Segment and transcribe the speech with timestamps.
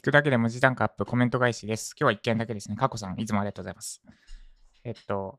[0.00, 1.94] 聞くだけで文字単価アップ、コメント返しです。
[1.94, 2.76] 今日は一件だけですね。
[2.76, 4.00] 過去さん、いつもありがとうございます。
[4.82, 5.38] えっと、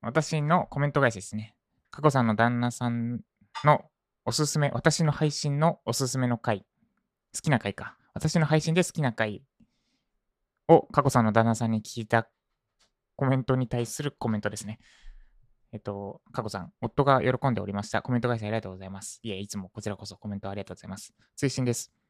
[0.00, 1.56] 私のコメント返しですね。
[1.90, 3.22] 過去さんの旦那さん
[3.64, 3.82] の
[4.24, 6.60] おすすめ、私の配信のおすすめの回、
[7.34, 7.96] 好きな回か。
[8.12, 9.42] 私の配信で好きな回
[10.68, 12.28] を過去さんの旦那さんに聞いた
[13.16, 14.78] コメントに対するコメントですね。
[15.72, 18.02] えっと、過去さん、夫が喜んでおりました。
[18.02, 19.18] コメント返しありがとうございます。
[19.24, 21.12] いえ、いつもこちらこそコメントありがとうございます。
[21.34, 22.03] 追伸です。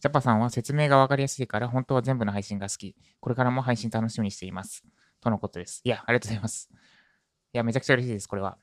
[0.00, 2.96] ジャパさんは説明がわかりやすいから、本当は全部の配信が好き。
[3.20, 4.82] これからも配信楽しみにしています。
[5.20, 5.82] とのことです。
[5.84, 6.70] いや、ありがとうございます。
[6.72, 6.76] い
[7.58, 8.56] や、めちゃくちゃ嬉しいです、これは。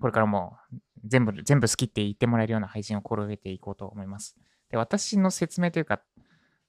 [0.00, 0.56] これからも
[1.04, 4.36] 全部、全部好きって言ってもらえるような配信を心がけていこうと思います。
[4.70, 6.02] で、私の説明というか、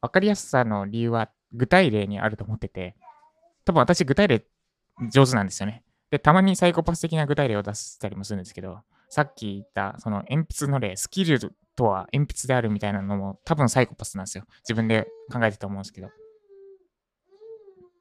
[0.01, 2.95] わかりやすさの理由は具体例にあると思ってて、
[3.65, 4.45] 多分私具体例
[5.11, 5.83] 上手なんですよね。
[6.09, 14.45] で、たまにサイコパス的な具体例を出したりもするんですけど、さっき言ったその鉛筆の例、スキルとは鉛筆であるみたいなのも多分サイコパスなんですよ。
[14.59, 16.09] 自分で考えてたと思うんですけど。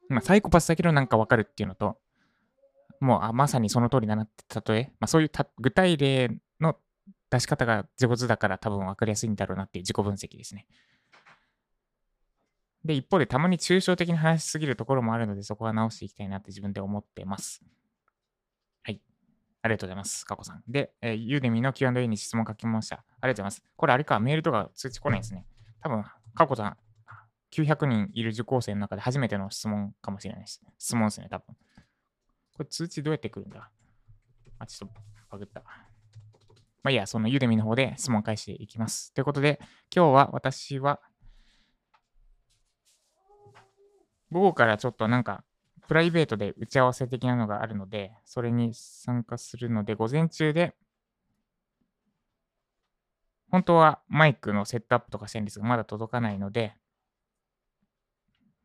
[0.09, 1.99] まあ、サイコパスだけどなんかわかるっていうのと、
[3.01, 6.77] もうあまさにその通りだなって例え、まあ、そういうた具体例の
[7.31, 10.67] 出し方が上手だから多分分かりやすいんだろうなっていう自己分析ですね。
[12.85, 17.63] で、一方でたまに抽象的な話しすぎるところもあるので、そこは直していきたいなって自分で思ってます。
[19.65, 20.27] ありがとうございます。
[20.27, 20.63] かこさん。
[20.69, 22.97] で、えー、ユーデミの Q&A に質問書きました。
[22.97, 23.65] ありがとうございます。
[23.77, 25.47] これあれか、メールとか通知来ないですね。
[25.83, 26.77] 多分、かこさん、
[27.51, 30.61] 900人いる受講生の中で初めての質問かもしれないです。
[30.79, 31.57] 質問ですね、多分。
[32.59, 33.71] これ通知どうやって来るんだ？
[34.59, 35.63] あ、ちょっとバグった。
[36.83, 39.15] まあいいや、そのユーデミの方で質問返していきます。
[39.15, 39.59] ということで、
[39.95, 41.01] 今日は私は、
[44.31, 45.43] 午後からちょっとなんか、
[45.87, 50.75] プライベートで打ち合わせ的なのがあるので、それに参加するので、午前中で、
[53.51, 56.75] 本当はマイクのセットアップとかしてるんですが、まだ届かないので、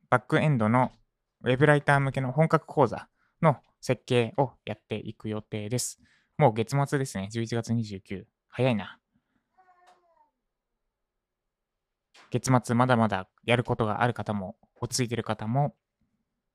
[0.10, 0.92] バックエンドの
[1.44, 3.08] ウェブライター向けの本格講座
[3.42, 6.00] の設計をやっていく予定です。
[6.38, 7.30] もう月末ですね。
[7.32, 8.26] 11月29。
[8.48, 8.98] 早いな。
[12.32, 15.76] 月末まだまだやることがある方も、落ち着いてる方も、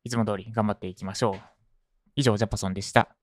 [0.04, 1.40] いつも通り頑張っていきましょう。
[2.14, 3.16] 以上、ジャパソンでした。